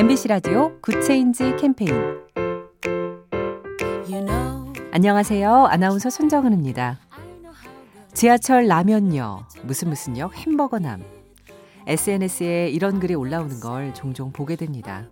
[0.00, 1.92] MBC 라디오 Good Change 캠페인
[4.92, 5.66] 안녕하세요.
[5.66, 6.98] 아나운서 손정은입니다.
[8.14, 11.02] 지하철 라면녀, 무슨 무슨녀, 햄버거남.
[11.86, 15.04] SNS에 이런 글이 올라오는 걸 종종 보게 됩니다.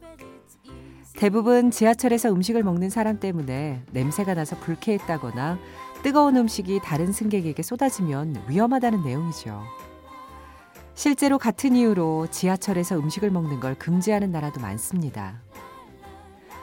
[1.18, 5.58] 대부분 지하철에서 음식을 먹는 사람 때문에 냄새가 나서 불쾌했다거나
[6.02, 9.64] 뜨거운 음식이 다른 승객에게 쏟아지면 위험하다는 내용이죠.
[10.98, 15.40] 실제로 같은 이유로 지하철에서 음식을 먹는 걸 금지하는 나라도 많습니다.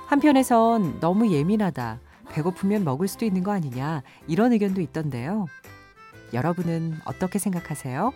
[0.07, 2.01] 한편에선 너무 예민하다,
[2.31, 5.45] 배고프면 먹을 수도 있는 거 아니냐, 이런 의견도 있던데요.
[6.33, 8.11] 여러분은 어떻게 생각하세요?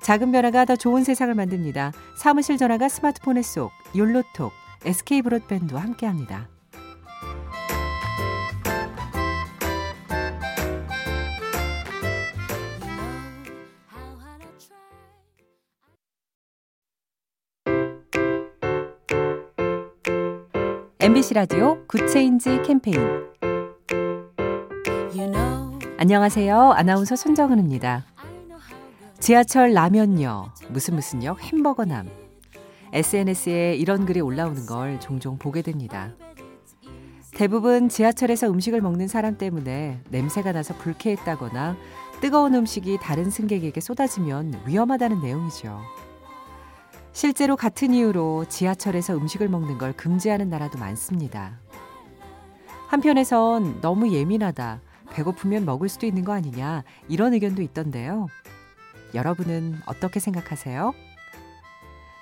[0.00, 1.92] 작은 변화가 더 좋은 세상을 만듭니다.
[2.16, 4.50] 사무실 전화가 스마트폰에 쏙, 욜로톡,
[4.86, 6.48] SK 브로드밴드와 함께합니다.
[21.00, 22.98] MBC 라디오 Good Change 캠페인
[25.96, 26.72] 안녕하세요.
[26.72, 28.04] 아나운서 손정은입니다.
[29.20, 32.08] 지하철 라면녀, 무슨 무슨녀, 햄버거남.
[32.92, 36.16] SNS에 이런 글이 올라오는 걸 종종 보게 됩니다.
[37.30, 41.76] 대부분 지하철에서 음식을 먹는 사람 때문에 냄새가 나서 불쾌했다거나
[42.20, 45.80] 뜨거운 음식이 다른 승객에게 쏟아지면 위험하다는 내용이죠.
[47.18, 51.58] 실제로 같은 이유로 지하철에서 음식을 먹는 걸 금지하는 나라도 많습니다.
[52.86, 54.80] 한편에선 너무 예민하다,
[55.10, 58.28] 배고프면 먹을 수도 있는 거 아니냐, 이런 의견도 있던데요.
[59.14, 60.94] 여러분은 어떻게 생각하세요?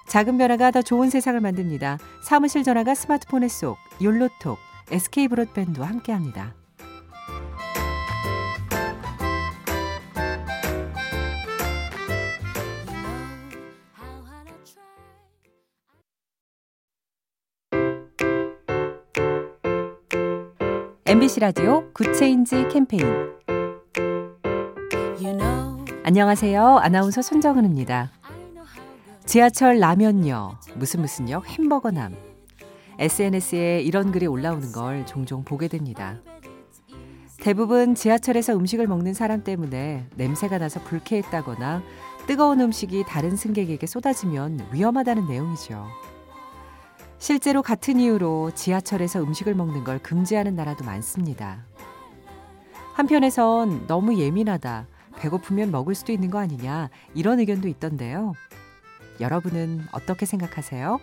[0.09, 1.99] 작은 변화가 더 좋은 세상을 만듭니다.
[2.23, 4.57] 사무실 전화가 스마트폰에 쏙, 욜로톡,
[4.91, 6.55] SK 브로드밴드와 함께합니다.
[21.09, 23.05] MBC 라디오 Good Change 캠페인
[26.03, 26.79] 안녕하세요.
[26.79, 28.11] 아나운서 손정은입니다.
[29.25, 32.17] 지하철 라면녀, 무슨 무슨녀, 햄버거남.
[32.99, 36.21] SNS에 이런 글이 올라오는 걸 종종 보게 됩니다.
[37.39, 41.83] 대부분 지하철에서 음식을 먹는 사람 때문에 냄새가 나서 불쾌했다거나
[42.27, 45.87] 뜨거운 음식이 다른 승객에게 쏟아지면 위험하다는 내용이죠.
[47.19, 51.65] 실제로 같은 이유로 지하철에서 음식을 먹는 걸 금지하는 나라도 많습니다.
[52.95, 58.35] 한편에선 너무 예민하다, 배고프면 먹을 수도 있는 거 아니냐, 이런 의견도 있던데요.
[59.21, 60.99] 여러분은 어떻게 생각하세요?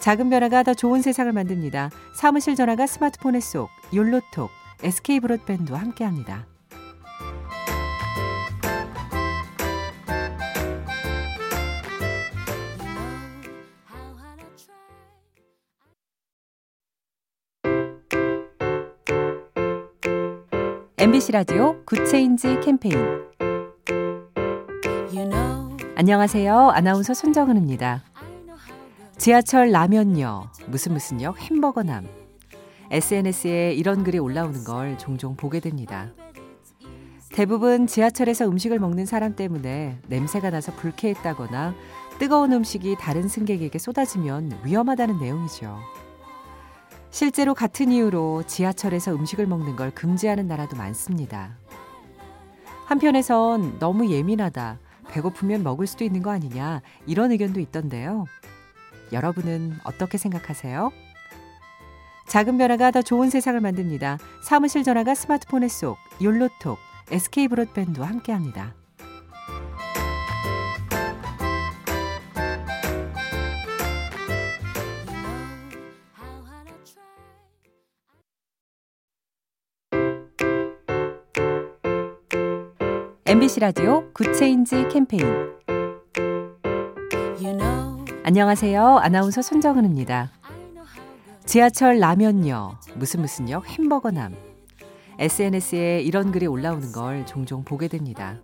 [0.00, 1.90] 작은 변화가 더 좋은 세상을 만듭니다.
[2.14, 4.50] 사무실 전화가 스마트폰에 쏙, 욜로톡,
[4.82, 6.46] SK 브로드밴드와 함께합니다.
[21.00, 22.94] MBC 라디오 Good Change 캠페인
[25.96, 26.54] 안녕하세요.
[26.74, 28.02] 아나운서 손정은입니다.
[29.16, 32.06] 지하철 라면녀, 무슨 무슨녀, 햄버거남.
[32.90, 36.10] SNS에 이런 글이 올라오는 걸 종종 보게 됩니다.
[37.32, 41.74] 대부분 지하철에서 음식을 먹는 사람 때문에 냄새가 나서 불쾌했다거나
[42.18, 45.78] 뜨거운 음식이 다른 승객에게 쏟아지면 위험하다는 내용이죠.
[47.10, 51.56] 실제로 같은 이유로 지하철에서 음식을 먹는 걸 금지하는 나라도 많습니다.
[52.86, 54.78] 한편에선 너무 예민하다,
[55.10, 58.26] 배고프면 먹을 수도 있는 거 아니냐, 이런 의견도 있던데요.
[59.12, 60.90] 여러분은 어떻게 생각하세요?
[62.28, 64.18] 작은 변화가 더 좋은 세상을 만듭니다.
[64.42, 66.78] 사무실 전화가 스마트폰에 쏙, 욜로톡,
[67.10, 68.79] SK 브로드밴드와 함께합니다.
[83.30, 85.24] MBC 라디오 Good Change 캠페인
[88.24, 88.98] 안녕하세요.
[88.98, 90.32] 아나운서 손정은입니다.
[91.44, 94.34] 지하철 라면녀, 무슨 무슨녀, 햄버거남.
[95.20, 98.34] SNS에 이런 글이 올라오는 걸 종종 보게 됩니다.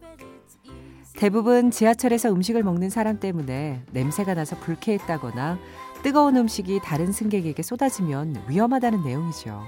[1.17, 5.59] 대부분 지하철에서 음식을 먹는 사람 때문에 냄새가 나서 불쾌했다거나
[6.05, 9.65] 뜨거운 음식이 다른 승객에게 쏟아지면 위험하다는 내용이죠.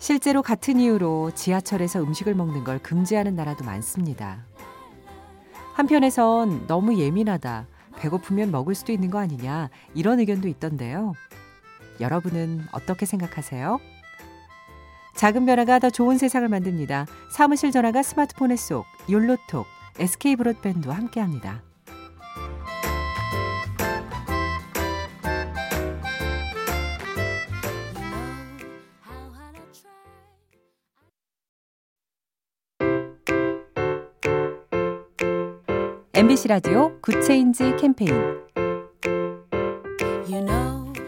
[0.00, 4.46] 실제로 같은 이유로 지하철에서 음식을 먹는 걸 금지하는 나라도 많습니다.
[5.74, 7.66] 한편에선 너무 예민하다,
[7.98, 11.12] 배고프면 먹을 수도 있는 거 아니냐, 이런 의견도 있던데요.
[12.00, 13.78] 여러분은 어떻게 생각하세요?
[15.16, 17.04] 작은 변화가 더 좋은 세상을 만듭니다.
[17.30, 19.66] 사무실 전화가 스마트폰에 쏙, 욜로톡,
[19.98, 21.62] SK 브로드밴드와 함께합니다.
[36.20, 38.12] MBC 라디오 Good Change 캠페인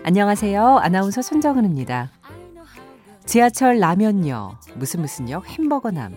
[0.05, 0.79] 안녕하세요.
[0.79, 2.11] 아나운서 손정은입니다.
[3.27, 4.57] 지하철 라면녀.
[4.77, 6.15] 무슨 무슨녀 햄버거남.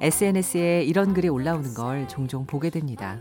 [0.00, 3.18] SNS에 이런 글이 올라오는 걸 종종 보게 됩니다.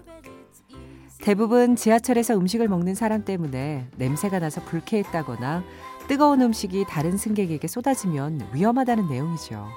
[1.23, 5.63] 대부분 지하철에서 음식을 먹는 사람 때문에 냄새가 나서 불쾌했다거나
[6.07, 9.69] 뜨거운 음식이 다른 승객에게 쏟아지면 위험하다는 내용이죠.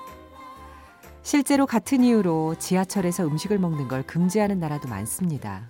[1.26, 5.68] 실제로 같은 이유로 지하철에서 음식을 먹는 걸 금지하는 나라도 많습니다.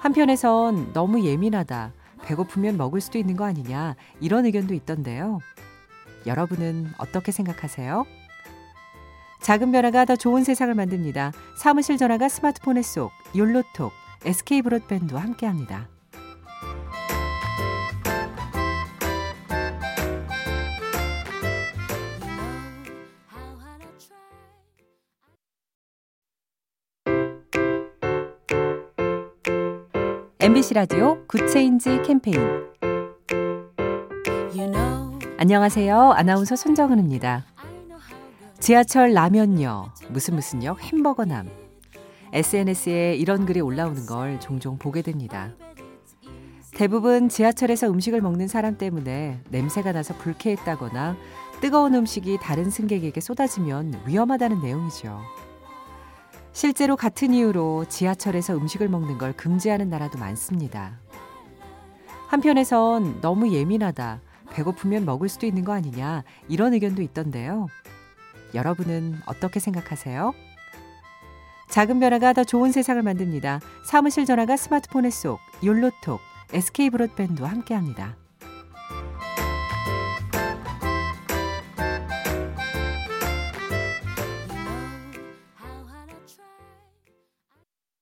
[0.00, 1.94] 한편에선 너무 예민하다,
[2.24, 5.38] 배고프면 먹을 수도 있는 거 아니냐, 이런 의견도 있던데요.
[6.26, 8.04] 여러분은 어떻게 생각하세요?
[9.40, 11.32] 작은 변화가 더 좋은 세상을 만듭니다.
[11.56, 13.90] 사무실 전화가 스마트폰에 쏙, 욜로톡,
[14.26, 15.88] SK 브로드밴드와 함께합니다.
[30.40, 32.38] MBC 라디오 Good Change 캠페인
[35.36, 36.12] 안녕하세요.
[36.12, 37.44] 아나운서 손정은입니다.
[38.60, 39.90] 지하철 라면녀.
[40.10, 41.48] 무슨 무슨녀 햄버거남.
[42.32, 45.50] SNS에 이런 글이 올라오는 걸 종종 보게 됩니다.
[46.70, 51.16] 대부분 지하철에서 음식을 먹는 사람 때문에 냄새가 나서 불쾌했다거나
[51.60, 55.20] 뜨거운 음식이 다른 승객에게 쏟아지면 위험하다는 내용이죠.
[56.52, 60.98] 실제로 같은 이유로 지하철에서 음식을 먹는 걸 금지하는 나라도 많습니다.
[62.28, 67.68] 한편에선 너무 예민하다, 배고프면 먹을 수도 있는 거 아니냐, 이런 의견도 있던데요.
[68.54, 70.32] 여러분은 어떻게 생각하세요?
[71.70, 73.60] 작은 변화가 더 좋은 세상을 만듭니다.
[73.84, 76.20] 사무실 전화가 스마트폰에 쏙, 욜로톡,
[76.52, 78.16] SK 브로드밴드와 함께합니다.